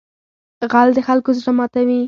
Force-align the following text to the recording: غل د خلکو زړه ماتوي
غل 0.71 0.89
د 0.95 0.99
خلکو 1.07 1.29
زړه 1.39 1.51
ماتوي 1.57 1.99